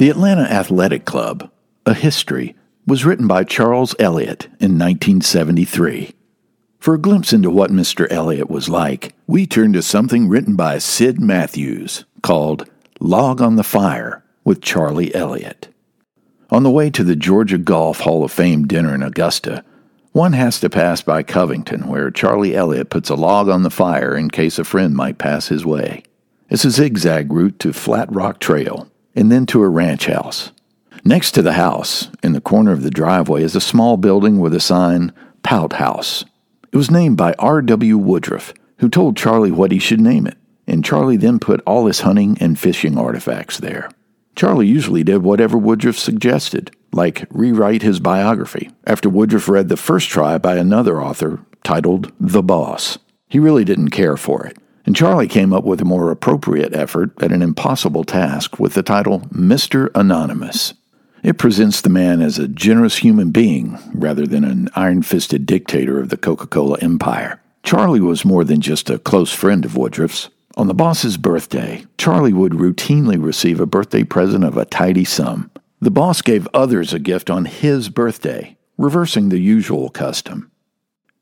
The 0.00 0.08
Atlanta 0.08 0.44
Athletic 0.44 1.04
Club, 1.04 1.50
A 1.84 1.92
History, 1.92 2.56
was 2.86 3.04
written 3.04 3.26
by 3.26 3.44
Charles 3.44 3.94
Elliott 3.98 4.46
in 4.58 4.78
1973. 4.78 6.14
For 6.78 6.94
a 6.94 6.98
glimpse 6.98 7.34
into 7.34 7.50
what 7.50 7.70
Mr. 7.70 8.10
Elliott 8.10 8.48
was 8.48 8.70
like, 8.70 9.12
we 9.26 9.46
turn 9.46 9.74
to 9.74 9.82
something 9.82 10.26
written 10.26 10.56
by 10.56 10.78
Sid 10.78 11.20
Matthews 11.20 12.06
called 12.22 12.66
Log 12.98 13.42
on 13.42 13.56
the 13.56 13.62
Fire 13.62 14.24
with 14.42 14.62
Charlie 14.62 15.14
Elliott. 15.14 15.68
On 16.48 16.62
the 16.62 16.70
way 16.70 16.88
to 16.88 17.04
the 17.04 17.14
Georgia 17.14 17.58
Golf 17.58 18.00
Hall 18.00 18.24
of 18.24 18.32
Fame 18.32 18.66
dinner 18.66 18.94
in 18.94 19.02
Augusta, 19.02 19.62
one 20.12 20.32
has 20.32 20.58
to 20.60 20.70
pass 20.70 21.02
by 21.02 21.22
Covington, 21.22 21.88
where 21.88 22.10
Charlie 22.10 22.56
Elliott 22.56 22.88
puts 22.88 23.10
a 23.10 23.14
log 23.16 23.50
on 23.50 23.64
the 23.64 23.70
fire 23.70 24.16
in 24.16 24.30
case 24.30 24.58
a 24.58 24.64
friend 24.64 24.94
might 24.94 25.18
pass 25.18 25.48
his 25.48 25.66
way. 25.66 26.04
It's 26.48 26.64
a 26.64 26.70
zigzag 26.70 27.30
route 27.30 27.58
to 27.58 27.74
Flat 27.74 28.10
Rock 28.10 28.40
Trail, 28.40 28.89
and 29.14 29.30
then 29.30 29.46
to 29.46 29.62
a 29.62 29.68
ranch 29.68 30.06
house. 30.06 30.52
Next 31.04 31.32
to 31.32 31.42
the 31.42 31.54
house, 31.54 32.08
in 32.22 32.32
the 32.32 32.40
corner 32.40 32.72
of 32.72 32.82
the 32.82 32.90
driveway, 32.90 33.42
is 33.42 33.56
a 33.56 33.60
small 33.60 33.96
building 33.96 34.38
with 34.38 34.54
a 34.54 34.60
sign, 34.60 35.12
Pout 35.42 35.74
House. 35.74 36.24
It 36.72 36.76
was 36.76 36.90
named 36.90 37.16
by 37.16 37.34
R.W. 37.38 37.96
Woodruff, 37.96 38.52
who 38.78 38.88
told 38.88 39.16
Charlie 39.16 39.50
what 39.50 39.72
he 39.72 39.78
should 39.78 40.00
name 40.00 40.26
it, 40.26 40.36
and 40.66 40.84
Charlie 40.84 41.16
then 41.16 41.38
put 41.38 41.62
all 41.66 41.86
his 41.86 42.00
hunting 42.00 42.36
and 42.40 42.58
fishing 42.58 42.98
artifacts 42.98 43.58
there. 43.58 43.88
Charlie 44.36 44.66
usually 44.66 45.02
did 45.02 45.22
whatever 45.22 45.58
Woodruff 45.58 45.98
suggested, 45.98 46.70
like 46.92 47.26
rewrite 47.30 47.82
his 47.82 47.98
biography, 47.98 48.70
after 48.86 49.08
Woodruff 49.08 49.48
read 49.48 49.68
the 49.68 49.76
first 49.76 50.08
try 50.08 50.38
by 50.38 50.56
another 50.56 51.02
author 51.02 51.40
titled 51.64 52.12
The 52.20 52.42
Boss. 52.42 52.98
He 53.28 53.38
really 53.38 53.64
didn't 53.64 53.90
care 53.90 54.16
for 54.16 54.46
it, 54.46 54.56
and 54.90 54.96
Charlie 54.96 55.28
came 55.28 55.52
up 55.52 55.62
with 55.62 55.80
a 55.80 55.84
more 55.84 56.10
appropriate 56.10 56.74
effort 56.74 57.12
at 57.22 57.30
an 57.30 57.42
impossible 57.42 58.02
task 58.02 58.58
with 58.58 58.74
the 58.74 58.82
title 58.82 59.20
Mr. 59.32 59.88
Anonymous. 59.94 60.74
It 61.22 61.38
presents 61.38 61.80
the 61.80 61.88
man 61.88 62.20
as 62.20 62.40
a 62.40 62.48
generous 62.48 62.96
human 62.96 63.30
being 63.30 63.78
rather 63.94 64.26
than 64.26 64.42
an 64.42 64.68
iron 64.74 65.02
fisted 65.02 65.46
dictator 65.46 66.00
of 66.00 66.08
the 66.08 66.16
Coca 66.16 66.48
Cola 66.48 66.76
empire. 66.80 67.40
Charlie 67.62 68.00
was 68.00 68.24
more 68.24 68.42
than 68.42 68.60
just 68.60 68.90
a 68.90 68.98
close 68.98 69.32
friend 69.32 69.64
of 69.64 69.76
Woodruff's. 69.76 70.28
On 70.56 70.66
the 70.66 70.74
boss's 70.74 71.16
birthday, 71.16 71.86
Charlie 71.96 72.32
would 72.32 72.54
routinely 72.54 73.24
receive 73.24 73.60
a 73.60 73.66
birthday 73.66 74.02
present 74.02 74.42
of 74.42 74.56
a 74.56 74.64
tidy 74.64 75.04
sum. 75.04 75.52
The 75.80 75.92
boss 75.92 76.20
gave 76.20 76.48
others 76.52 76.92
a 76.92 76.98
gift 76.98 77.30
on 77.30 77.44
his 77.44 77.90
birthday, 77.90 78.56
reversing 78.76 79.28
the 79.28 79.38
usual 79.38 79.88
custom. 79.88 80.50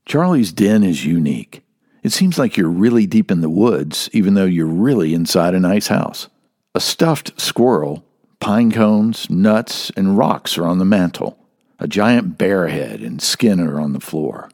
Charlie's 0.06 0.52
den 0.52 0.82
is 0.82 1.04
unique. 1.04 1.62
It 2.02 2.12
seems 2.12 2.38
like 2.38 2.56
you're 2.56 2.68
really 2.68 3.06
deep 3.06 3.30
in 3.30 3.40
the 3.40 3.50
woods, 3.50 4.08
even 4.12 4.34
though 4.34 4.44
you're 4.44 4.66
really 4.66 5.14
inside 5.14 5.54
a 5.54 5.60
nice 5.60 5.88
house. 5.88 6.28
A 6.74 6.80
stuffed 6.80 7.40
squirrel, 7.40 8.04
pine 8.40 8.70
cones, 8.70 9.28
nuts, 9.28 9.90
and 9.96 10.16
rocks 10.16 10.56
are 10.56 10.66
on 10.66 10.78
the 10.78 10.84
mantel. 10.84 11.38
A 11.80 11.88
giant 11.88 12.38
bear 12.38 12.68
head 12.68 13.00
and 13.00 13.20
skin 13.22 13.60
are 13.60 13.80
on 13.80 13.92
the 13.92 14.00
floor. 14.00 14.50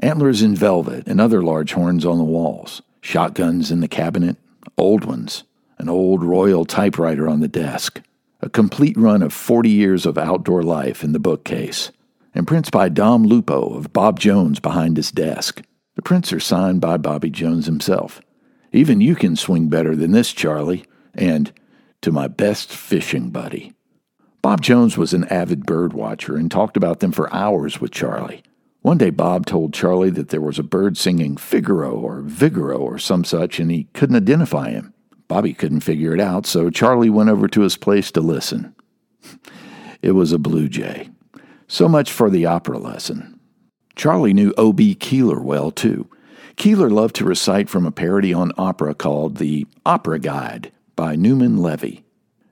Antlers 0.00 0.42
in 0.42 0.54
velvet 0.54 1.06
and 1.06 1.20
other 1.20 1.42
large 1.42 1.72
horns 1.72 2.04
on 2.04 2.18
the 2.18 2.24
walls. 2.24 2.82
Shotguns 3.00 3.70
in 3.70 3.80
the 3.80 3.88
cabinet, 3.88 4.36
old 4.76 5.04
ones. 5.04 5.44
An 5.78 5.88
old 5.88 6.24
royal 6.24 6.64
typewriter 6.64 7.28
on 7.28 7.40
the 7.40 7.48
desk. 7.48 8.00
A 8.40 8.48
complete 8.48 8.96
run 8.96 9.22
of 9.22 9.32
40 9.32 9.68
years 9.68 10.06
of 10.06 10.18
outdoor 10.18 10.62
life 10.62 11.02
in 11.02 11.12
the 11.12 11.18
bookcase. 11.18 11.90
And 12.34 12.46
prints 12.46 12.70
by 12.70 12.88
Dom 12.88 13.24
Lupo 13.24 13.74
of 13.74 13.92
Bob 13.92 14.20
Jones 14.20 14.60
behind 14.60 14.96
his 14.96 15.10
desk. 15.10 15.62
The 15.98 16.02
prints 16.02 16.32
are 16.32 16.38
signed 16.38 16.80
by 16.80 16.96
Bobby 16.96 17.28
Jones 17.28 17.66
himself. 17.66 18.20
Even 18.72 19.00
you 19.00 19.16
can 19.16 19.34
swing 19.34 19.68
better 19.68 19.96
than 19.96 20.12
this, 20.12 20.32
Charlie. 20.32 20.84
And 21.12 21.52
to 22.02 22.12
my 22.12 22.28
best 22.28 22.70
fishing 22.70 23.30
buddy. 23.30 23.72
Bob 24.40 24.60
Jones 24.60 24.96
was 24.96 25.12
an 25.12 25.24
avid 25.24 25.66
bird 25.66 25.94
watcher 25.94 26.36
and 26.36 26.48
talked 26.48 26.76
about 26.76 27.00
them 27.00 27.10
for 27.10 27.34
hours 27.34 27.80
with 27.80 27.90
Charlie. 27.90 28.44
One 28.82 28.96
day, 28.96 29.10
Bob 29.10 29.44
told 29.44 29.74
Charlie 29.74 30.10
that 30.10 30.28
there 30.28 30.40
was 30.40 30.60
a 30.60 30.62
bird 30.62 30.96
singing 30.96 31.36
Figaro 31.36 31.98
or 31.98 32.22
Vigoro 32.22 32.78
or 32.78 33.00
some 33.00 33.24
such, 33.24 33.58
and 33.58 33.68
he 33.68 33.88
couldn't 33.92 34.14
identify 34.14 34.70
him. 34.70 34.94
Bobby 35.26 35.52
couldn't 35.52 35.80
figure 35.80 36.14
it 36.14 36.20
out, 36.20 36.46
so 36.46 36.70
Charlie 36.70 37.10
went 37.10 37.28
over 37.28 37.48
to 37.48 37.62
his 37.62 37.76
place 37.76 38.12
to 38.12 38.20
listen. 38.20 38.72
it 40.02 40.12
was 40.12 40.30
a 40.30 40.38
blue 40.38 40.68
jay. 40.68 41.10
So 41.66 41.88
much 41.88 42.12
for 42.12 42.30
the 42.30 42.46
opera 42.46 42.78
lesson. 42.78 43.37
Charlie 43.98 44.32
knew 44.32 44.54
O.B. 44.56 44.94
Keeler 44.94 45.40
well, 45.40 45.72
too. 45.72 46.08
Keeler 46.54 46.88
loved 46.88 47.16
to 47.16 47.24
recite 47.24 47.68
from 47.68 47.84
a 47.84 47.90
parody 47.90 48.32
on 48.32 48.52
opera 48.56 48.94
called 48.94 49.38
The 49.38 49.66
Opera 49.84 50.20
Guide 50.20 50.70
by 50.94 51.16
Newman 51.16 51.56
Levy. 51.56 52.04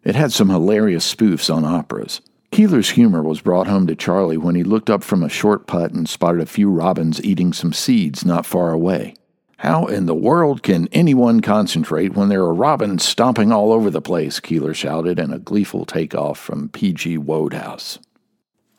It 0.02 0.16
had 0.16 0.32
some 0.32 0.50
hilarious 0.50 1.14
spoofs 1.14 1.52
on 1.52 1.64
operas. 1.64 2.20
Keeler's 2.50 2.90
humor 2.90 3.22
was 3.22 3.40
brought 3.40 3.68
home 3.68 3.86
to 3.86 3.94
Charlie 3.94 4.36
when 4.36 4.56
he 4.56 4.64
looked 4.64 4.90
up 4.90 5.04
from 5.04 5.22
a 5.22 5.28
short 5.28 5.68
putt 5.68 5.92
and 5.92 6.08
spotted 6.08 6.40
a 6.40 6.46
few 6.46 6.68
robins 6.68 7.22
eating 7.22 7.52
some 7.52 7.72
seeds 7.72 8.24
not 8.24 8.44
far 8.44 8.72
away. 8.72 9.14
How 9.58 9.86
in 9.86 10.06
the 10.06 10.16
world 10.16 10.64
can 10.64 10.88
anyone 10.90 11.40
concentrate 11.42 12.14
when 12.14 12.28
there 12.28 12.42
are 12.42 12.52
robins 12.52 13.04
stomping 13.04 13.52
all 13.52 13.72
over 13.72 13.88
the 13.88 14.02
place? 14.02 14.40
Keeler 14.40 14.74
shouted 14.74 15.20
in 15.20 15.32
a 15.32 15.38
gleeful 15.38 15.84
takeoff 15.84 16.40
from 16.40 16.70
P.G. 16.70 17.18
Wodehouse. 17.18 18.00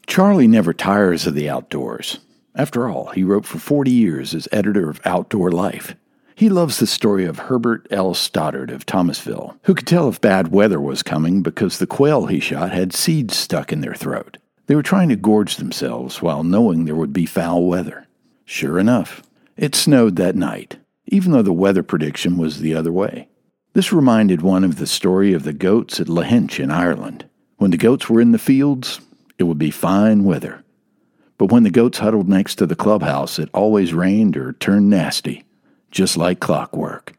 Charlie 0.06 0.50
never 0.50 0.74
tires 0.74 1.26
of 1.26 1.34
the 1.34 1.50
outdoors. 1.50 2.20
After 2.58 2.90
all, 2.90 3.12
he 3.12 3.24
wrote 3.24 3.46
for 3.46 3.60
40 3.60 3.92
years 3.92 4.34
as 4.34 4.48
editor 4.52 4.90
of 4.90 5.00
Outdoor 5.06 5.52
Life. 5.52 5.96
He 6.34 6.50
loves 6.50 6.80
the 6.80 6.88
story 6.88 7.24
of 7.24 7.38
Herbert 7.38 7.88
L. 7.92 8.16
Stoddard 8.16 8.72
of 8.72 8.84
Thomasville, 8.84 9.56
who 9.64 9.76
could 9.76 9.86
tell 9.86 10.10
if 10.10 10.20
bad 10.20 10.48
weather 10.48 10.82
was 10.82 11.04
coming 11.04 11.44
because 11.44 11.78
the 11.78 11.86
quail 11.86 12.26
he 12.26 12.40
shot 12.40 12.72
had 12.72 12.94
seeds 12.94 13.38
stuck 13.38 13.72
in 13.72 13.82
their 13.82 13.94
throat. 13.94 14.38
They 14.66 14.74
were 14.74 14.82
trying 14.82 15.10
to 15.10 15.16
gorge 15.16 15.58
themselves 15.58 16.20
while 16.22 16.44
knowing 16.44 16.86
there 16.86 16.96
would 16.96 17.14
be 17.14 17.28
foul 17.28 17.68
weather. 17.68 18.08
Sure 18.44 18.80
enough, 18.80 19.22
it 19.56 19.76
snowed 19.76 20.16
that 20.16 20.36
night, 20.36 20.78
even 21.06 21.34
though 21.34 21.44
the 21.44 21.54
weather 21.54 21.84
prediction 21.84 22.38
was 22.38 22.60
the 22.60 22.74
other 22.74 22.92
way. 22.92 23.28
This 23.74 23.94
reminded 23.94 24.42
one 24.42 24.64
of 24.64 24.78
the 24.78 24.88
story 24.88 25.32
of 25.34 25.44
the 25.44 25.54
goats 25.54 26.00
at 26.00 26.08
Lahinch 26.08 26.60
in 26.60 26.72
Ireland. 26.72 27.30
When 27.58 27.70
the 27.70 27.78
goats 27.78 28.10
were 28.10 28.20
in 28.20 28.32
the 28.32 28.40
fields, 28.40 29.00
it 29.38 29.44
would 29.44 29.60
be 29.60 29.70
fine 29.70 30.24
weather. 30.24 30.64
But 31.38 31.52
when 31.52 31.64
the 31.64 31.70
goats 31.70 32.00
huddled 32.00 32.28
next 32.28 32.56
to 32.56 32.66
the 32.66 32.76
clubhouse, 32.76 33.38
it 33.40 33.50
always 33.54 33.94
rained 33.94 34.36
or 34.38 34.54
turned 34.54 34.90
nasty, 34.90 35.46
just 35.92 36.18
like 36.18 36.40
clockwork. 36.40 37.14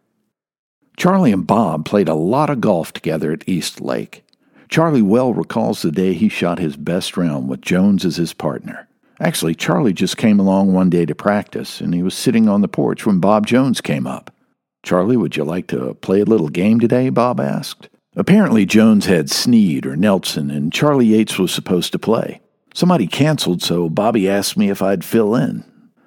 Charlie 0.97 1.33
and 1.33 1.47
Bob 1.47 1.85
played 1.85 2.09
a 2.09 2.15
lot 2.15 2.51
of 2.51 2.61
golf 2.61 2.93
together 2.93 3.33
at 3.33 3.49
East 3.49 3.81
Lake. 3.81 4.25
Charlie 4.69 5.03
well 5.03 5.33
recalls 5.33 5.83
the 5.83 5.93
day 5.93 6.13
he 6.13 6.29
shot 6.29 6.59
his 6.59 6.77
best 6.77 7.17
round 7.17 7.49
with 7.49 7.63
Jones 7.63 8.05
as 8.05 8.17
his 8.17 8.33
partner. 8.33 8.89
Actually, 9.21 9.55
Charlie 9.55 9.93
just 9.93 10.17
came 10.17 10.39
along 10.39 10.73
one 10.73 10.91
day 10.91 11.07
to 11.07 11.15
practice, 11.15 11.81
and 11.81 11.95
he 11.95 12.03
was 12.03 12.15
sitting 12.15 12.49
on 12.49 12.61
the 12.61 12.69
porch 12.69 13.07
when 13.07 13.21
Bob 13.21 13.47
Jones 13.47 13.81
came 13.81 14.07
up. 14.07 14.35
Charlie, 14.83 15.17
would 15.17 15.37
you 15.37 15.45
like 15.45 15.67
to 15.69 15.95
play 15.95 16.21
a 16.21 16.25
little 16.25 16.49
game 16.49 16.79
today? 16.81 17.11
Bob 17.11 17.41
asked. 17.41 17.89
Apparently, 18.17 18.67
Jones 18.67 19.07
had 19.07 19.31
Snead 19.31 19.87
or 19.87 19.97
Nelson, 19.97 20.51
and 20.51 20.73
Charlie 20.73 21.07
Yates 21.07 21.39
was 21.39 21.53
supposed 21.53 21.93
to 21.93 21.99
play. 21.99 22.41
Somebody 22.75 23.07
canceled, 23.07 23.63
so 23.63 23.89
Bobby 23.89 24.29
asked 24.29 24.57
me 24.57 24.71
if 24.71 24.83
I'd 24.83 25.05
fill 25.05 25.35
in. 25.35 25.65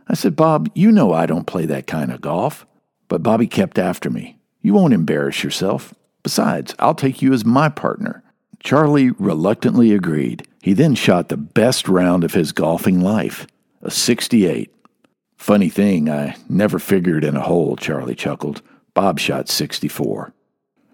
I 0.08 0.14
said, 0.14 0.36
Bob, 0.36 0.70
you 0.76 0.92
know 0.92 1.14
I 1.14 1.26
don't 1.26 1.48
play 1.48 1.66
that 1.66 1.88
kind 1.88 2.12
of 2.12 2.22
golf. 2.22 2.66
But 3.08 3.24
Bobby 3.24 3.48
kept 3.48 3.78
after 3.78 4.10
me. 4.10 4.40
You 4.62 4.74
won't 4.74 4.94
embarrass 4.94 5.44
yourself. 5.44 5.94
Besides, 6.24 6.74
I'll 6.80 6.96
take 6.96 7.22
you 7.22 7.34
as 7.34 7.44
my 7.44 7.68
partner. 7.68 8.24
Charlie 8.64 9.12
reluctantly 9.12 9.92
agreed. 9.92 10.48
He 10.62 10.74
then 10.74 10.96
shot 10.96 11.30
the 11.30 11.38
best 11.38 11.90
round 11.90 12.24
of 12.24 12.34
his 12.34 12.52
golfing 12.52 13.02
life, 13.02 13.48
a 13.82 13.92
68. 13.92 14.74
Funny 15.36 15.70
thing, 15.70 16.10
I 16.10 16.36
never 16.48 16.78
figured 16.78 17.24
in 17.24 17.36
a 17.36 17.42
hole, 17.42 17.76
Charlie 17.76 18.16
chuckled. 18.16 18.62
Bob 18.94 19.20
shot 19.20 19.50
64. 19.50 20.34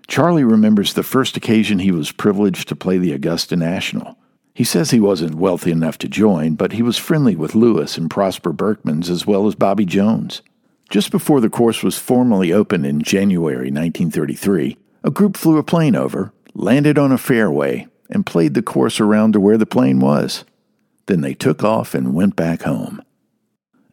Charlie 0.07 0.45
remembers 0.45 0.93
the 0.93 1.03
first 1.03 1.35
occasion 1.35 1.79
he 1.79 1.91
was 1.91 2.11
privileged 2.11 2.69
to 2.69 2.75
play 2.75 2.97
the 2.97 3.11
Augusta 3.11 3.57
National. 3.57 4.16
He 4.57 4.63
says 4.63 4.89
he 4.89 4.99
wasn't 4.99 5.35
wealthy 5.35 5.69
enough 5.69 5.99
to 5.99 6.07
join, 6.07 6.55
but 6.55 6.71
he 6.71 6.81
was 6.81 6.97
friendly 6.97 7.35
with 7.35 7.53
Lewis 7.53 7.95
and 7.95 8.09
Prosper 8.09 8.51
Berckmans 8.51 9.07
as 9.07 9.27
well 9.27 9.45
as 9.45 9.53
Bobby 9.53 9.85
Jones. 9.85 10.41
Just 10.89 11.11
before 11.11 11.39
the 11.39 11.47
course 11.47 11.83
was 11.83 11.99
formally 11.99 12.51
opened 12.51 12.83
in 12.83 13.03
January 13.03 13.69
1933, 13.69 14.75
a 15.03 15.11
group 15.11 15.37
flew 15.37 15.59
a 15.59 15.63
plane 15.63 15.95
over, 15.95 16.33
landed 16.55 16.97
on 16.97 17.11
a 17.11 17.19
fairway, 17.19 17.85
and 18.09 18.25
played 18.25 18.55
the 18.55 18.63
course 18.63 18.99
around 18.99 19.33
to 19.33 19.39
where 19.39 19.59
the 19.59 19.67
plane 19.67 19.99
was. 19.99 20.43
Then 21.05 21.21
they 21.21 21.35
took 21.35 21.63
off 21.63 21.93
and 21.93 22.15
went 22.15 22.35
back 22.35 22.63
home. 22.63 23.03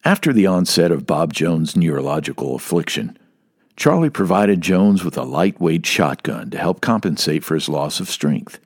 After 0.02 0.32
the 0.32 0.46
onset 0.46 0.90
of 0.90 1.06
Bob 1.06 1.34
Jones' 1.34 1.76
neurological 1.76 2.54
affliction, 2.54 3.18
Charlie 3.76 4.08
provided 4.08 4.62
Jones 4.62 5.04
with 5.04 5.18
a 5.18 5.24
lightweight 5.24 5.84
shotgun 5.84 6.48
to 6.48 6.56
help 6.56 6.80
compensate 6.80 7.44
for 7.44 7.54
his 7.54 7.68
loss 7.68 8.00
of 8.00 8.08
strength. 8.08 8.60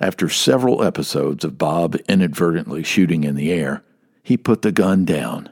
After 0.00 0.28
several 0.28 0.84
episodes 0.84 1.44
of 1.44 1.58
Bob 1.58 1.96
inadvertently 2.08 2.84
shooting 2.84 3.24
in 3.24 3.34
the 3.34 3.50
air, 3.52 3.82
he 4.22 4.36
put 4.36 4.62
the 4.62 4.70
gun 4.70 5.04
down, 5.04 5.48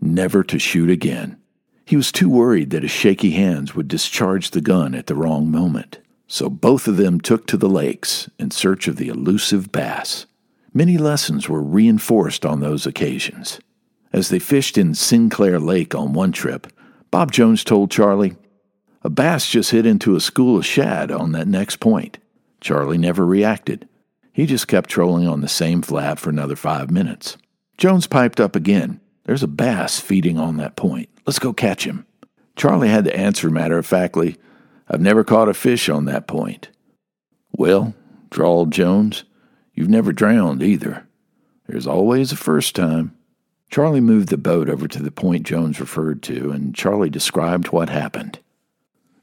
never 0.00 0.42
to 0.44 0.58
shoot 0.58 0.90
again. 0.90 1.38
He 1.86 1.96
was 1.96 2.12
too 2.12 2.28
worried 2.28 2.70
that 2.70 2.82
his 2.82 2.90
shaky 2.90 3.30
hands 3.30 3.74
would 3.74 3.88
discharge 3.88 4.50
the 4.50 4.60
gun 4.60 4.94
at 4.94 5.06
the 5.06 5.14
wrong 5.14 5.50
moment. 5.50 5.98
So 6.26 6.50
both 6.50 6.88
of 6.88 6.96
them 6.96 7.20
took 7.20 7.46
to 7.46 7.56
the 7.56 7.68
lakes 7.68 8.28
in 8.38 8.50
search 8.50 8.88
of 8.88 8.96
the 8.96 9.08
elusive 9.08 9.70
bass. 9.72 10.26
Many 10.74 10.98
lessons 10.98 11.48
were 11.48 11.62
reinforced 11.62 12.44
on 12.44 12.60
those 12.60 12.86
occasions. 12.86 13.60
As 14.12 14.28
they 14.28 14.38
fished 14.38 14.76
in 14.76 14.94
Sinclair 14.94 15.58
Lake 15.58 15.94
on 15.94 16.12
one 16.12 16.32
trip, 16.32 16.66
Bob 17.10 17.32
Jones 17.32 17.64
told 17.64 17.90
Charlie, 17.90 18.36
A 19.02 19.08
bass 19.08 19.48
just 19.48 19.70
hit 19.70 19.86
into 19.86 20.16
a 20.16 20.20
school 20.20 20.58
of 20.58 20.66
shad 20.66 21.10
on 21.10 21.32
that 21.32 21.48
next 21.48 21.80
point. 21.80 22.18
Charlie 22.66 22.98
never 22.98 23.24
reacted. 23.24 23.88
He 24.32 24.44
just 24.44 24.66
kept 24.66 24.90
trolling 24.90 25.28
on 25.28 25.40
the 25.40 25.46
same 25.46 25.82
flat 25.82 26.18
for 26.18 26.30
another 26.30 26.56
five 26.56 26.90
minutes. 26.90 27.36
Jones 27.78 28.08
piped 28.08 28.40
up 28.40 28.56
again. 28.56 29.00
There's 29.22 29.44
a 29.44 29.46
bass 29.46 30.00
feeding 30.00 30.36
on 30.36 30.56
that 30.56 30.74
point. 30.74 31.08
Let's 31.24 31.38
go 31.38 31.52
catch 31.52 31.86
him. 31.86 32.06
Charlie 32.56 32.88
had 32.88 33.04
to 33.04 33.16
answer 33.16 33.50
matter 33.50 33.78
of 33.78 33.86
factly, 33.86 34.36
I've 34.88 35.00
never 35.00 35.22
caught 35.22 35.48
a 35.48 35.54
fish 35.54 35.88
on 35.88 36.06
that 36.06 36.26
point. 36.26 36.70
Well, 37.52 37.94
drawled 38.30 38.72
Jones, 38.72 39.22
you've 39.72 39.88
never 39.88 40.12
drowned 40.12 40.60
either. 40.60 41.06
There's 41.68 41.86
always 41.86 42.32
a 42.32 42.36
first 42.36 42.74
time. 42.74 43.16
Charlie 43.70 44.00
moved 44.00 44.28
the 44.28 44.36
boat 44.36 44.68
over 44.68 44.88
to 44.88 45.02
the 45.04 45.12
point 45.12 45.46
Jones 45.46 45.78
referred 45.78 46.20
to, 46.24 46.50
and 46.50 46.74
Charlie 46.74 47.10
described 47.10 47.68
what 47.68 47.90
happened. 47.90 48.40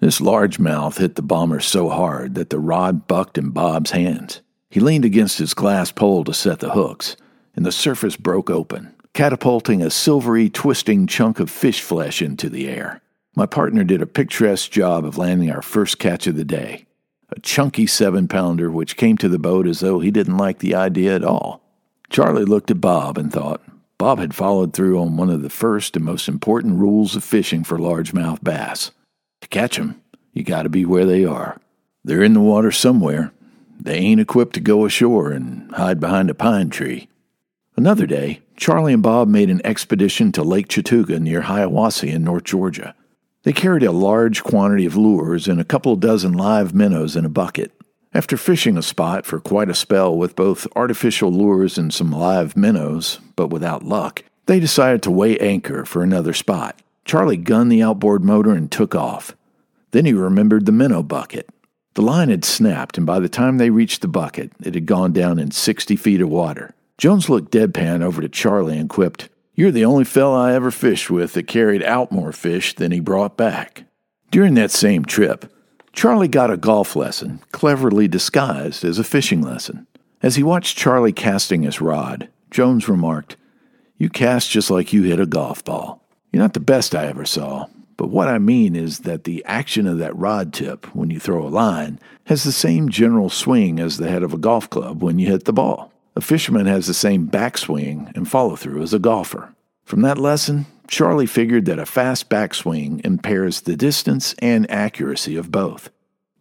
This 0.04 0.20
largemouth 0.20 0.98
hit 0.98 1.16
the 1.16 1.22
bomber 1.22 1.62
so 1.62 1.88
hard 1.88 2.36
that 2.36 2.50
the 2.50 2.60
rod 2.60 3.08
bucked 3.08 3.38
in 3.38 3.52
Bob's 3.52 3.92
hands. 3.92 4.42
He 4.70 4.82
leaned 4.82 5.06
against 5.06 5.38
his 5.38 5.54
glass 5.54 5.94
pole 5.94 6.26
to 6.26 6.34
set 6.34 6.60
the 6.60 6.72
hooks, 6.72 7.16
and 7.56 7.66
the 7.66 7.72
surface 7.72 8.18
broke 8.18 8.50
open, 8.50 8.94
catapulting 9.14 9.82
a 9.82 9.90
silvery, 9.90 10.50
twisting 10.50 11.08
chunk 11.08 11.40
of 11.40 11.50
fish 11.50 11.80
flesh 11.80 12.22
into 12.22 12.50
the 12.50 12.68
air. 12.68 13.00
My 13.34 13.46
partner 13.46 13.86
did 13.86 14.02
a 14.02 14.06
picturesque 14.06 14.70
job 14.72 15.06
of 15.06 15.18
landing 15.18 15.50
our 15.50 15.62
first 15.62 16.00
catch 16.00 16.28
of 16.28 16.36
the 16.36 16.44
day 16.44 16.84
a 17.30 17.40
chunky 17.40 17.88
seven 17.88 18.28
pounder 18.28 18.70
which 18.70 18.98
came 18.98 19.16
to 19.20 19.30
the 19.30 19.40
boat 19.40 19.66
as 19.66 19.80
though 19.80 20.02
he 20.02 20.12
didn't 20.12 20.38
like 20.38 20.60
the 20.60 20.76
idea 20.76 21.16
at 21.16 21.24
all. 21.24 21.62
Charlie 22.10 22.44
looked 22.44 22.70
at 22.70 22.82
Bob 22.82 23.18
and 23.18 23.32
thought 23.32 23.62
Bob 23.98 24.20
had 24.20 24.36
followed 24.36 24.74
through 24.74 25.00
on 25.00 25.16
one 25.16 25.30
of 25.30 25.44
the 25.44 25.50
first 25.50 25.96
and 25.96 26.04
most 26.04 26.28
important 26.28 26.78
rules 26.78 27.16
of 27.16 27.24
fishing 27.24 27.64
for 27.64 27.78
largemouth 27.78 28.44
bass. 28.44 28.92
To 29.44 29.50
catch 29.50 29.78
'em, 29.78 29.96
you 30.32 30.42
gotta 30.42 30.70
be 30.70 30.86
where 30.86 31.06
they 31.06 31.26
are. 31.26 31.58
They're 32.06 32.24
in 32.24 32.34
the 32.34 32.40
water 32.40 32.72
somewhere. 32.72 33.34
They 33.78 33.98
ain't 33.98 34.22
equipped 34.22 34.54
to 34.54 34.62
go 34.62 34.86
ashore 34.86 35.32
and 35.32 35.70
hide 35.74 36.00
behind 36.00 36.30
a 36.30 36.34
pine 36.34 36.70
tree. 36.70 37.10
Another 37.76 38.06
day, 38.06 38.40
Charlie 38.56 38.94
and 38.94 39.04
Bob 39.04 39.28
made 39.28 39.50
an 39.50 39.60
expedition 39.66 40.32
to 40.32 40.44
Lake 40.44 40.70
Chattooga 40.70 41.20
near 41.20 41.42
Hiawassee 41.42 42.14
in 42.14 42.24
North 42.24 42.46
Georgia. 42.46 42.96
They 43.44 43.52
carried 43.52 43.84
a 43.84 43.92
large 43.92 44.44
quantity 44.44 44.86
of 44.86 44.96
lures 44.96 45.50
and 45.50 45.60
a 45.60 45.66
couple 45.66 45.94
dozen 45.98 46.32
live 46.32 46.74
minnows 46.74 47.18
in 47.18 47.26
a 47.26 47.30
bucket. 47.30 47.74
After 48.14 48.38
fishing 48.38 48.78
a 48.78 48.82
spot 48.82 49.26
for 49.26 49.42
quite 49.42 49.70
a 49.70 49.76
spell 49.76 50.18
with 50.18 50.38
both 50.38 50.68
artificial 50.74 51.34
lures 51.34 51.78
and 51.78 51.94
some 51.94 52.12
live 52.12 52.56
minnows, 52.56 53.20
but 53.36 53.50
without 53.50 53.84
luck, 53.84 54.24
they 54.46 54.62
decided 54.62 55.02
to 55.02 55.12
weigh 55.12 55.38
anchor 55.40 55.84
for 55.84 56.02
another 56.02 56.32
spot. 56.32 56.80
Charlie 57.06 57.38
gunned 57.38 57.72
the 57.72 57.84
outboard 57.84 58.24
motor 58.24 58.52
and 58.52 58.72
took 58.72 58.96
off. 58.96 59.36
Then 59.92 60.06
he 60.06 60.14
remembered 60.14 60.66
the 60.66 60.72
minnow 60.72 61.04
bucket. 61.04 61.50
The 61.96 62.02
line 62.02 62.30
had 62.30 62.46
snapped, 62.46 62.98
and 62.98 63.06
by 63.06 63.20
the 63.20 63.30
time 63.30 63.58
they 63.58 63.70
reached 63.70 64.02
the 64.02 64.08
bucket, 64.08 64.52
it 64.64 64.74
had 64.74 64.86
gone 64.86 65.14
down 65.14 65.38
in 65.38 65.52
60 65.52 65.96
feet 65.96 66.22
of 66.22 66.30
water. 66.30 66.74
Jones 66.98 67.30
looked 67.30 67.52
deadpan 67.52 68.02
over 68.02 68.22
to 68.22 68.30
Charlie 68.30 68.78
and 68.78 68.90
quipped, 68.90 69.30
you're 69.56 69.72
the 69.72 69.86
only 69.86 70.04
fella 70.04 70.50
I 70.50 70.54
ever 70.54 70.72
fished 70.72 71.12
with 71.12 71.34
that 71.34 71.48
carried 71.48 71.84
out 71.84 72.12
more 72.12 72.32
fish 72.32 72.76
than 72.76 72.92
he 72.92 73.00
brought 73.00 73.38
back. 73.38 73.84
During 74.32 74.56
that 74.56 74.72
same 74.72 75.06
trip, 75.06 75.52
Charlie 75.92 76.28
got 76.28 76.50
a 76.50 76.58
golf 76.58 76.96
lesson, 76.96 77.40
cleverly 77.52 78.08
disguised 78.08 78.84
as 78.84 78.98
a 78.98 79.04
fishing 79.04 79.42
lesson. 79.42 79.86
As 80.24 80.38
he 80.38 80.44
watched 80.44 80.78
Charlie 80.78 81.14
casting 81.14 81.62
his 81.62 81.82
rod, 81.82 82.30
Jones 82.50 82.90
remarked, 82.90 83.38
You 83.98 84.10
cast 84.10 84.50
just 84.50 84.72
like 84.72 84.92
you 84.92 85.04
hit 85.04 85.20
a 85.20 85.28
golf 85.28 85.64
ball. 85.64 86.03
You're 86.34 86.42
not 86.42 86.56
the 86.56 86.60
best 86.60 86.96
I 86.96 87.06
ever 87.06 87.26
saw, 87.26 87.68
but 87.96 88.10
what 88.10 88.28
I 88.28 88.40
mean 88.40 88.76
is 88.76 89.02
that 89.02 89.24
the 89.24 89.46
action 89.46 89.86
of 89.86 90.00
that 90.00 90.18
rod 90.18 90.52
tip 90.52 90.88
when 90.96 91.12
you 91.12 91.20
throw 91.20 91.46
a 91.46 91.48
line 91.48 92.00
has 92.26 92.44
the 92.44 92.52
same 92.52 92.90
general 92.90 93.30
swing 93.30 93.80
as 93.80 93.98
the 93.98 94.10
head 94.10 94.24
of 94.24 94.34
a 94.34 94.40
golf 94.40 94.68
club 94.68 95.04
when 95.04 95.20
you 95.20 95.28
hit 95.28 95.46
the 95.46 95.54
ball. 95.54 95.94
A 96.16 96.22
fisherman 96.22 96.66
has 96.66 96.88
the 96.88 96.94
same 96.96 97.28
backswing 97.28 98.12
and 98.16 98.28
follow 98.28 98.56
through 98.56 98.82
as 98.82 98.96
a 98.96 99.00
golfer. 99.00 99.54
From 99.86 100.02
that 100.02 100.18
lesson, 100.18 100.66
Charlie 100.88 101.28
figured 101.28 101.66
that 101.66 101.78
a 101.78 101.86
fast 101.86 102.30
backswing 102.30 103.06
impairs 103.06 103.62
the 103.62 103.76
distance 103.76 104.34
and 104.40 104.70
accuracy 104.72 105.36
of 105.36 105.52
both. 105.52 105.92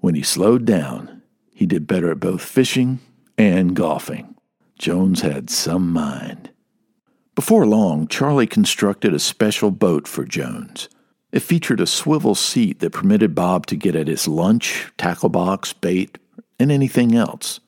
When 0.01 0.15
he 0.15 0.23
slowed 0.23 0.65
down, 0.65 1.23
he 1.53 1.67
did 1.67 1.87
better 1.87 2.11
at 2.11 2.21
both 2.21 2.43
fishing 2.43 3.01
and 3.37 3.77
golfing. 3.77 4.37
Jones 4.79 5.21
had 5.21 5.51
some 5.51 5.93
mind. 5.93 6.51
Before 7.35 7.65
long, 7.65 8.09
Charlie 8.09 8.47
constructed 8.47 9.15
a 9.15 9.19
special 9.19 9.71
boat 9.71 10.07
for 10.07 10.25
Jones. 10.27 10.91
It 11.33 11.41
featured 11.41 11.81
a 11.81 11.87
swivel 11.87 12.35
seat 12.35 12.81
that 12.81 12.93
permitted 12.93 13.35
Bob 13.35 13.65
to 13.67 13.77
get 13.77 13.97
at 13.97 14.07
his 14.07 14.29
lunch, 14.29 14.93
tackle 14.99 15.31
box, 15.31 15.73
bait, 15.73 16.19
and 16.59 16.71
anything 16.71 17.15
else. 17.15 17.61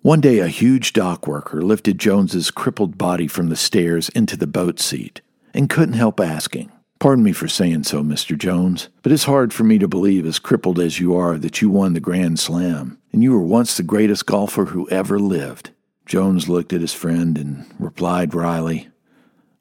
One 0.00 0.22
day, 0.22 0.38
a 0.38 0.48
huge 0.48 0.94
dock 0.94 1.26
worker 1.26 1.60
lifted 1.60 1.98
Jones's 1.98 2.50
crippled 2.50 2.96
body 2.96 3.26
from 3.26 3.50
the 3.50 3.56
stairs 3.56 4.08
into 4.10 4.38
the 4.38 4.46
boat 4.46 4.80
seat 4.80 5.20
and 5.52 5.68
couldn't 5.68 5.94
help 5.94 6.18
asking, 6.18 6.72
Pardon 6.98 7.24
me 7.24 7.32
for 7.32 7.46
saying 7.46 7.84
so, 7.84 8.02
Mr. 8.02 8.38
Jones, 8.38 8.88
but 9.02 9.12
it's 9.12 9.24
hard 9.24 9.52
for 9.52 9.64
me 9.64 9.78
to 9.78 9.86
believe, 9.86 10.24
as 10.24 10.38
crippled 10.38 10.80
as 10.80 10.98
you 10.98 11.14
are, 11.14 11.36
that 11.36 11.60
you 11.60 11.68
won 11.68 11.92
the 11.92 12.00
Grand 12.00 12.38
Slam, 12.38 12.98
and 13.12 13.22
you 13.22 13.32
were 13.32 13.42
once 13.42 13.76
the 13.76 13.82
greatest 13.82 14.24
golfer 14.24 14.66
who 14.66 14.88
ever 14.88 15.18
lived. 15.18 15.72
Jones 16.06 16.48
looked 16.48 16.72
at 16.72 16.80
his 16.80 16.94
friend 16.94 17.36
and 17.36 17.66
replied 17.78 18.34
wryly, 18.34 18.88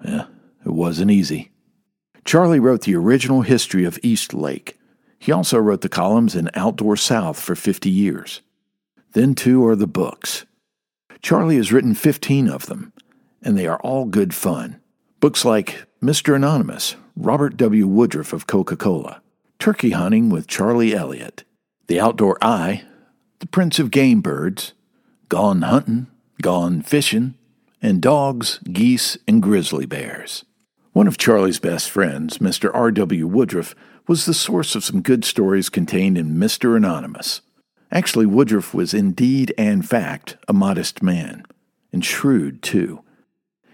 eh, 0.05 0.25
It 0.65 0.71
wasn't 0.71 1.11
easy. 1.11 1.51
Charlie 2.25 2.59
wrote 2.59 2.81
the 2.81 2.95
original 2.95 3.41
history 3.41 3.83
of 3.83 4.00
East 4.01 4.33
Lake. 4.33 4.79
He 5.19 5.31
also 5.31 5.57
wrote 5.57 5.81
the 5.81 5.89
columns 5.89 6.35
in 6.35 6.50
Outdoor 6.53 6.95
South 6.95 7.39
for 7.39 7.55
50 7.55 7.89
years. 7.89 8.41
Then, 9.13 9.35
too, 9.35 9.65
are 9.65 9.75
the 9.75 9.88
books. 9.88 10.45
Charlie 11.22 11.57
has 11.57 11.72
written 11.72 11.93
15 11.93 12.50
of 12.50 12.65
them, 12.65 12.91
and 13.41 13.57
they 13.57 13.67
are 13.67 13.79
all 13.79 14.05
good 14.05 14.33
fun. 14.33 14.79
Books 15.19 15.45
like 15.45 15.86
Mr. 16.01 16.36
Anonymous, 16.36 16.95
Robert 17.15 17.55
W. 17.57 17.88
Woodruff 17.88 18.33
of 18.33 18.48
Coca 18.48 18.75
Cola, 18.75 19.22
Turkey 19.60 19.91
Hunting 19.91 20.29
with 20.29 20.48
Charlie 20.48 20.93
Elliott, 20.93 21.45
The 21.88 22.00
Outdoor 22.00 22.38
Eye, 22.41 22.83
The 23.39 23.48
Prince 23.48 23.79
of 23.79 23.91
Game 23.91 24.19
Birds, 24.19 24.74
Gone 25.29 25.62
Hunting, 25.62 26.07
Gone 26.41 26.81
Fishing, 26.81 27.36
and 27.84 28.02
Dogs, 28.02 28.60
Geese, 28.60 29.18
and 29.28 29.44
Grizzly 29.44 29.86
Bears. 29.86 30.46
One 30.94 31.08
of 31.08 31.18
Charlie's 31.18 31.60
best 31.60 31.92
friends, 31.92 32.38
Mr. 32.38 32.72
R. 32.74 32.90
W. 32.92 33.28
Woodruff, 33.28 33.75
was 34.08 34.25
the 34.25 34.34
source 34.34 34.74
of 34.74 34.84
some 34.84 35.02
good 35.02 35.25
stories 35.25 35.70
contained 35.70 36.18
in 36.18 36.38
Mr. 36.38 36.78
Anonymous. 36.78 37.42
Actually, 37.92 38.25
Woodruff 38.25 38.74
was 38.74 38.94
indeed 38.94 39.54
and 39.58 39.88
fact 39.88 40.38
a 40.48 40.54
modest 40.54 41.04
man, 41.04 41.44
and 41.92 42.06
shrewd, 42.06 42.63
too. 42.63 43.04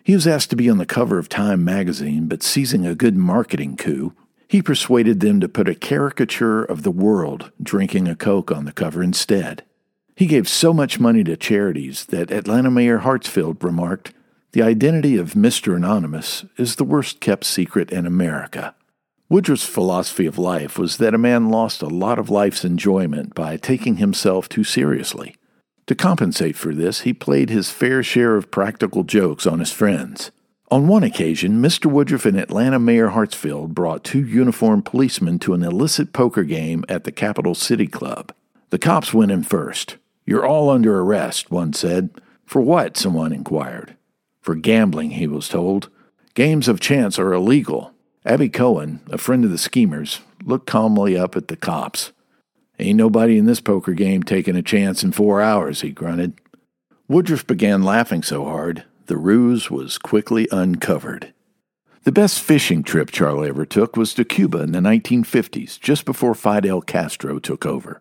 He 0.04 0.16
was 0.16 0.25
asked 0.25 0.50
to 0.50 0.56
be 0.56 0.70
on 0.70 0.80
the 0.80 0.86
cover 0.88 1.20
of 1.20 1.30
Time 1.30 1.63
magazine, 1.63 2.28
but 2.28 2.42
seizing 2.42 2.86
a 2.86 2.96
good 2.96 3.16
marketing 3.16 3.78
coup, 3.78 4.13
he 4.48 4.63
persuaded 4.63 5.20
them 5.20 5.39
to 5.39 5.48
put 5.48 5.70
a 5.70 5.75
caricature 5.75 6.63
of 6.63 6.82
the 6.82 6.92
world 6.92 7.51
drinking 7.62 8.08
a 8.08 8.16
Coke 8.16 8.51
on 8.51 8.66
the 8.66 8.72
cover 8.72 9.04
instead. 9.04 9.63
He 10.19 10.25
gave 10.25 10.49
so 10.49 10.73
much 10.73 10.99
money 10.99 11.23
to 11.23 11.38
charities 11.38 12.03
that 12.07 12.29
Atlanta 12.29 12.69
Mayor 12.69 12.99
Hartsfield 12.99 13.63
remarked, 13.63 14.11
The 14.51 14.61
identity 14.61 15.15
of 15.15 15.31
Mr. 15.31 15.77
Anonymous 15.77 16.43
is 16.57 16.75
the 16.75 16.83
worst 16.83 17.21
kept 17.21 17.45
secret 17.45 17.89
in 17.89 18.05
America. 18.05 18.75
Woodruff's 19.29 19.65
philosophy 19.65 20.25
of 20.25 20.38
life 20.38 20.77
was 20.77 20.97
that 20.97 21.13
a 21.13 21.17
man 21.17 21.47
lost 21.47 21.81
a 21.81 21.88
lot 21.88 22.19
of 22.19 22.29
life's 22.29 22.65
enjoyment 22.65 23.33
by 23.33 23.55
taking 23.55 23.95
himself 23.95 24.49
too 24.49 24.65
seriously. 24.65 25.38
To 25.88 25.95
compensate 25.95 26.57
for 26.57 26.75
this, 26.75 27.01
he 27.01 27.13
played 27.13 27.49
his 27.49 27.71
fair 27.71 28.03
share 28.03 28.35
of 28.35 28.51
practical 28.51 29.05
jokes 29.05 29.47
on 29.47 29.59
his 29.59 29.71
friends. 29.71 30.31
On 30.69 30.89
one 30.89 31.03
occasion, 31.03 31.61
Mr. 31.61 31.85
Woodruff 31.85 32.25
and 32.25 32.38
Atlanta 32.38 32.77
Mayor 32.77 33.11
Hartsfield 33.11 33.69
brought 33.69 34.03
two 34.03 34.25
uniformed 34.25 34.83
policemen 34.83 35.39
to 35.39 35.53
an 35.53 35.63
illicit 35.63 36.11
poker 36.11 36.43
game 36.43 36.83
at 36.89 37.05
the 37.05 37.13
Capital 37.13 37.55
City 37.55 37.88
Club. 37.88 38.33
The 38.69 38.77
cops 38.77 39.13
went 39.13 39.31
in 39.31 39.43
first. 39.43 39.95
You're 40.29 40.45
all 40.45 40.69
under 40.69 41.00
arrest, 41.00 41.50
one 41.50 41.74
said. 41.74 42.12
For 42.45 42.62
what? 42.62 42.95
someone 42.95 43.33
inquired. 43.33 43.98
For 44.41 44.53
gambling, 44.53 45.09
he 45.09 45.25
was 45.25 45.50
told. 45.50 45.89
Games 46.36 46.67
of 46.67 46.79
chance 46.79 47.17
are 47.17 47.33
illegal. 47.33 47.93
Abby 48.24 48.48
Cohen, 48.48 49.00
a 49.09 49.17
friend 49.17 49.43
of 49.43 49.50
the 49.50 49.57
schemers, 49.57 50.21
looked 50.45 50.67
calmly 50.67 51.17
up 51.17 51.36
at 51.36 51.48
the 51.48 51.55
cops. 51.55 52.12
Ain't 52.77 52.98
nobody 52.98 53.39
in 53.39 53.48
this 53.48 53.59
poker 53.59 53.93
game 53.93 54.21
taking 54.21 54.55
a 54.55 54.62
chance 54.62 55.03
in 55.03 55.13
four 55.13 55.41
hours, 55.41 55.81
he 55.81 55.89
grunted. 55.89 56.39
Woodruff 57.07 57.48
began 57.48 57.81
laughing 57.81 58.21
so 58.21 58.45
hard, 58.45 58.83
the 59.07 59.17
ruse 59.17 59.71
was 59.71 59.98
quickly 59.98 60.48
uncovered. 60.51 61.33
The 62.03 62.12
best 62.12 62.39
fishing 62.39 62.83
trip 62.83 63.09
Charlie 63.09 63.50
ever 63.50 63.65
took 63.65 63.98
was 63.98 64.13
to 64.13 64.24
Cuba 64.24 64.59
in 64.59 64.74
the 64.74 64.79
1950s, 64.79 65.79
just 65.79 66.05
before 66.05 66.36
Fidel 66.36 66.81
Castro 66.81 67.39
took 67.39 67.65
over. 67.65 68.00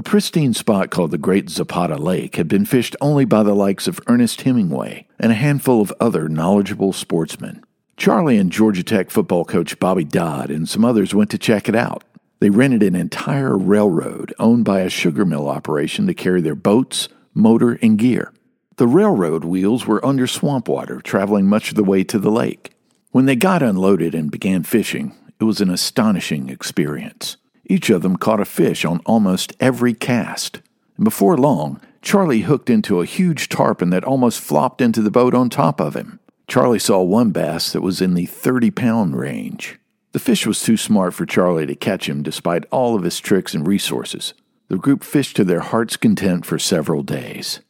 A 0.00 0.02
pristine 0.02 0.54
spot 0.54 0.88
called 0.88 1.10
the 1.10 1.18
Great 1.18 1.50
Zapata 1.50 1.96
Lake 1.96 2.36
had 2.36 2.48
been 2.48 2.64
fished 2.64 2.96
only 3.02 3.26
by 3.26 3.42
the 3.42 3.52
likes 3.52 3.86
of 3.86 4.00
Ernest 4.06 4.40
Hemingway 4.40 5.06
and 5.18 5.30
a 5.30 5.34
handful 5.34 5.82
of 5.82 5.92
other 6.00 6.26
knowledgeable 6.26 6.94
sportsmen. 6.94 7.62
Charlie 7.98 8.38
and 8.38 8.50
Georgia 8.50 8.82
Tech 8.82 9.10
football 9.10 9.44
coach 9.44 9.78
Bobby 9.78 10.04
Dodd 10.04 10.50
and 10.50 10.66
some 10.66 10.86
others 10.86 11.14
went 11.14 11.28
to 11.32 11.38
check 11.38 11.68
it 11.68 11.76
out. 11.76 12.02
They 12.38 12.48
rented 12.48 12.82
an 12.82 12.94
entire 12.94 13.58
railroad 13.58 14.32
owned 14.38 14.64
by 14.64 14.80
a 14.80 14.88
sugar 14.88 15.26
mill 15.26 15.50
operation 15.50 16.06
to 16.06 16.14
carry 16.14 16.40
their 16.40 16.54
boats, 16.54 17.10
motor, 17.34 17.78
and 17.82 17.98
gear. 17.98 18.32
The 18.76 18.86
railroad 18.86 19.44
wheels 19.44 19.86
were 19.86 20.02
under 20.02 20.26
swamp 20.26 20.66
water, 20.66 21.02
traveling 21.02 21.46
much 21.46 21.68
of 21.68 21.74
the 21.74 21.84
way 21.84 22.04
to 22.04 22.18
the 22.18 22.30
lake. 22.30 22.72
When 23.10 23.26
they 23.26 23.36
got 23.36 23.62
unloaded 23.62 24.14
and 24.14 24.30
began 24.30 24.62
fishing, 24.62 25.14
it 25.38 25.44
was 25.44 25.60
an 25.60 25.68
astonishing 25.68 26.48
experience. 26.48 27.36
Each 27.70 27.88
of 27.88 28.02
them 28.02 28.16
caught 28.16 28.40
a 28.40 28.44
fish 28.44 28.84
on 28.84 29.00
almost 29.06 29.54
every 29.60 29.94
cast. 29.94 30.60
And 30.96 31.04
before 31.04 31.36
long, 31.36 31.80
Charlie 32.02 32.40
hooked 32.40 32.68
into 32.68 33.00
a 33.00 33.06
huge 33.06 33.48
tarpon 33.48 33.90
that 33.90 34.02
almost 34.02 34.40
flopped 34.40 34.80
into 34.80 35.00
the 35.00 35.10
boat 35.10 35.34
on 35.34 35.48
top 35.48 35.80
of 35.80 35.94
him. 35.94 36.18
Charlie 36.48 36.80
saw 36.80 37.00
one 37.00 37.30
bass 37.30 37.72
that 37.72 37.80
was 37.80 38.00
in 38.00 38.14
the 38.14 38.26
30 38.26 38.72
pound 38.72 39.16
range. 39.16 39.78
The 40.10 40.18
fish 40.18 40.48
was 40.48 40.60
too 40.60 40.76
smart 40.76 41.14
for 41.14 41.24
Charlie 41.24 41.64
to 41.66 41.76
catch 41.76 42.08
him 42.08 42.24
despite 42.24 42.64
all 42.72 42.96
of 42.96 43.04
his 43.04 43.20
tricks 43.20 43.54
and 43.54 43.64
resources. 43.64 44.34
The 44.66 44.76
group 44.76 45.04
fished 45.04 45.36
to 45.36 45.44
their 45.44 45.60
heart's 45.60 45.96
content 45.96 46.44
for 46.44 46.58
several 46.58 47.04
days. 47.04 47.60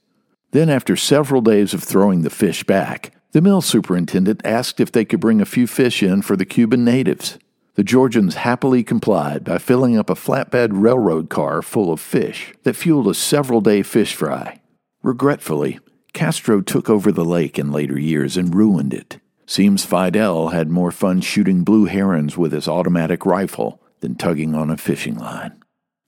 Then, 0.52 0.70
after 0.70 0.96
several 0.96 1.42
days 1.42 1.74
of 1.74 1.84
throwing 1.84 2.22
the 2.22 2.30
fish 2.30 2.64
back, 2.64 3.12
the 3.32 3.42
mill 3.42 3.60
superintendent 3.60 4.40
asked 4.46 4.80
if 4.80 4.90
they 4.90 5.04
could 5.04 5.20
bring 5.20 5.42
a 5.42 5.44
few 5.44 5.66
fish 5.66 6.02
in 6.02 6.22
for 6.22 6.36
the 6.36 6.46
Cuban 6.46 6.86
natives. 6.86 7.38
The 7.74 7.84
Georgians 7.84 8.34
happily 8.34 8.82
complied 8.82 9.44
by 9.44 9.58
filling 9.58 9.96
up 9.96 10.10
a 10.10 10.14
flatbed 10.14 10.70
railroad 10.72 11.30
car 11.30 11.62
full 11.62 11.92
of 11.92 12.00
fish 12.00 12.52
that 12.64 12.76
fueled 12.76 13.08
a 13.08 13.14
several 13.14 13.60
day 13.60 13.82
fish 13.82 14.14
fry. 14.14 14.60
Regretfully, 15.02 15.78
Castro 16.12 16.60
took 16.60 16.90
over 16.90 17.12
the 17.12 17.24
lake 17.24 17.58
in 17.58 17.70
later 17.70 17.98
years 17.98 18.36
and 18.36 18.54
ruined 18.54 18.92
it. 18.92 19.20
Seems 19.46 19.84
Fidel 19.84 20.48
had 20.48 20.68
more 20.68 20.92
fun 20.92 21.20
shooting 21.20 21.64
blue 21.64 21.86
herons 21.86 22.36
with 22.36 22.52
his 22.52 22.68
automatic 22.68 23.24
rifle 23.24 23.80
than 24.00 24.14
tugging 24.14 24.54
on 24.54 24.70
a 24.70 24.76
fishing 24.76 25.16
line. 25.16 25.60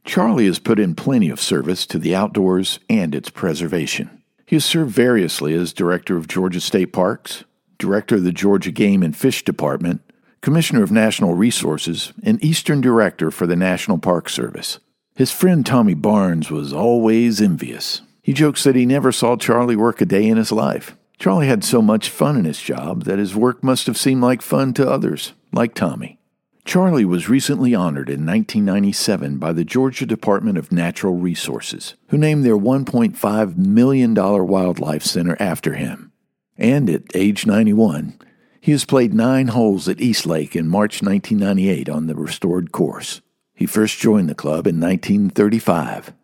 Charlie 0.05 0.47
has 0.47 0.59
put 0.59 0.81
in 0.81 0.95
plenty 0.95 1.31
of 1.31 1.41
service 1.41 1.87
to 1.87 1.99
the 1.99 2.15
outdoors 2.15 2.81
and 2.91 3.15
its 3.15 3.31
preservation. 3.31 4.23
He 4.47 4.57
has 4.57 4.65
served 4.65 4.91
variously 4.91 5.55
as 5.55 5.73
director 5.73 6.17
of 6.17 6.29
Georgia 6.29 6.61
State 6.61 6.93
Parks, 6.93 7.45
director 7.79 8.17
of 8.17 8.25
the 8.25 8.33
Georgia 8.33 8.71
Game 8.71 9.03
and 9.03 9.17
Fish 9.17 9.45
Department, 9.45 10.03
commissioner 10.43 10.83
of 10.83 10.91
National 10.91 11.35
Resources, 11.35 12.13
and 12.23 12.45
eastern 12.45 12.81
director 12.81 13.31
for 13.31 13.47
the 13.47 13.57
National 13.57 13.97
Park 13.97 14.29
Service. 14.29 14.81
His 15.15 15.31
friend 15.31 15.65
Tommy 15.65 15.95
Barnes 15.95 16.51
was 16.51 16.73
always 16.73 17.41
envious. 17.41 18.03
He 18.23 18.33
jokes 18.33 18.65
that 18.65 18.77
he 18.77 18.85
never 18.85 19.13
saw 19.13 19.37
Charlie 19.37 19.77
work 19.77 20.01
a 20.01 20.05
day 20.05 20.27
in 20.27 20.37
his 20.37 20.53
life. 20.53 20.97
Charlie 21.19 21.47
had 21.47 21.63
so 21.63 21.81
much 21.81 22.09
fun 22.09 22.37
in 22.37 22.45
his 22.45 22.61
job 22.61 23.05
that 23.05 23.19
his 23.19 23.37
work 23.37 23.63
must 23.63 23.87
have 23.87 23.97
seemed 23.97 24.23
like 24.23 24.43
fun 24.43 24.75
to 24.75 24.91
others, 24.91 25.33
like 25.53 25.75
Tommy. 25.75 26.19
Charlie 26.65 27.05
was 27.05 27.29
recently 27.29 27.75
honored 27.75 28.09
in 28.09 28.27
1997 28.27 29.39
by 29.39 29.53
the 29.53 29.65
Georgia 29.65 30.07
Department 30.07 30.59
of 30.59 30.73
Natural 30.73 31.15
Resources, 31.15 31.95
who 32.09 32.19
named 32.19 32.45
their 32.45 32.57
$1.5 32.57 33.57
million 33.57 34.15
wildlife 34.15 35.03
center 35.03 35.37
after 35.41 35.75
him. 35.75 36.13
And 36.57 36.89
at 36.89 37.03
age 37.15 37.47
91, 37.47 38.19
he 38.63 38.73
has 38.73 38.87
played 38.87 39.13
nine 39.13 39.49
holes 39.49 39.87
at 39.87 40.01
East 40.01 40.25
Lake 40.25 40.57
in 40.57 40.67
March 40.67 41.03
1998 41.03 41.91
on 41.91 42.07
the 42.07 42.15
restored 42.15 42.73
course. 42.73 43.21
He 43.53 43.67
first 43.67 43.99
joined 43.99 44.31
the 44.31 44.35
club 44.35 44.67
in 44.67 44.81
1935 44.81 46.15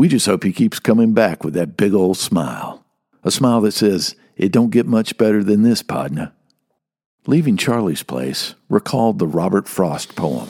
we 0.00 0.08
just 0.08 0.24
hope 0.24 0.44
he 0.44 0.52
keeps 0.54 0.78
coming 0.80 1.12
back 1.12 1.44
with 1.44 1.52
that 1.52 1.76
big 1.76 1.92
old 1.92 2.16
smile. 2.16 2.82
A 3.22 3.30
smile 3.30 3.60
that 3.60 3.72
says, 3.72 4.16
It 4.34 4.50
don't 4.50 4.70
get 4.70 4.86
much 4.86 5.18
better 5.18 5.44
than 5.44 5.62
this, 5.62 5.82
Podna. 5.82 6.32
Leaving 7.26 7.58
Charlie's 7.58 8.02
place 8.02 8.54
recalled 8.70 9.18
the 9.18 9.26
Robert 9.26 9.68
Frost 9.68 10.16
poem. 10.16 10.48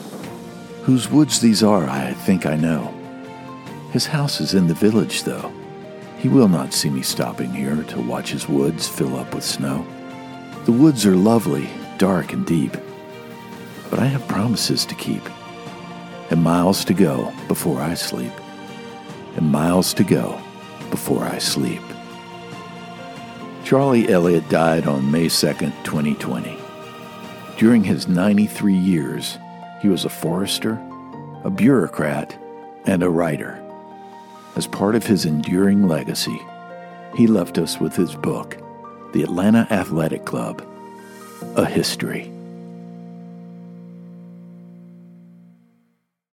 Whose 0.85 1.11
woods 1.11 1.41
these 1.41 1.65
are, 1.65 1.91
I 1.91 2.13
think 2.13 2.47
I 2.47 2.55
know. 2.55 2.95
His 3.91 4.07
house 4.07 4.41
is 4.41 4.55
in 4.55 4.69
the 4.69 4.75
village, 4.75 5.25
though. 5.25 5.53
He 6.19 6.29
will 6.29 6.47
not 6.47 6.73
see 6.73 6.89
me 6.89 7.03
stopping 7.03 7.53
here 7.53 7.83
to 7.83 8.01
watch 8.03 8.31
his 8.31 8.49
woods 8.49 8.87
fill 8.87 9.17
up 9.17 9.35
with 9.35 9.43
snow. 9.43 9.85
The 10.71 10.79
woods 10.79 11.05
are 11.05 11.17
lovely, 11.17 11.69
dark, 11.99 12.33
and 12.33 12.47
deep. 12.47 12.77
But 13.91 13.99
I 13.99 14.05
have 14.05 14.29
promises 14.29 14.87
to 14.87 14.95
keep, 14.95 15.29
and 16.31 16.41
miles 16.41 16.85
to 16.85 16.95
go 16.95 17.33
before 17.49 17.81
I 17.81 17.95
sleep 17.95 18.31
and 19.35 19.51
miles 19.51 19.93
to 19.95 20.05
go 20.05 20.41
before 20.91 21.25
I 21.25 21.39
sleep. 21.39 21.83
Charlie 23.65 24.09
Elliott 24.11 24.49
died 24.49 24.87
on 24.87 25.11
May 25.11 25.27
2nd, 25.27 25.73
2020. 25.83 26.57
During 27.59 27.83
his 27.83 28.07
93 28.07 28.73
years, 28.73 29.39
he 29.83 29.89
was 29.89 30.05
a 30.05 30.09
forester, 30.09 30.81
a 31.43 31.51
bureaucrat, 31.51 32.39
and 32.87 33.03
a 33.03 33.11
writer. 33.11 33.61
As 34.55 34.69
part 34.69 34.95
of 34.95 35.05
his 35.05 35.25
enduring 35.25 35.89
legacy, 35.89 36.41
he 37.17 37.27
left 37.27 37.59
us 37.59 37.81
with 37.81 37.97
his 37.97 38.15
book, 38.15 38.57
The 39.13 39.25
Atlanta 39.25 39.67
Athletic 39.73 40.25
Club 40.25 40.63
A 41.57 41.65
History. 41.65 42.31